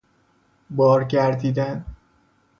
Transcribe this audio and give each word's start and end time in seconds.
بار 0.71 1.03
گردیدن 1.07 1.85